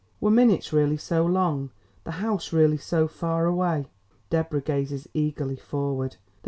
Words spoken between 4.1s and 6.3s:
Deborah gazes eagerly forward.